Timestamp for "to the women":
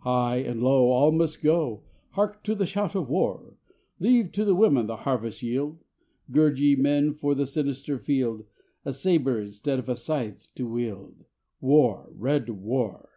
4.32-4.86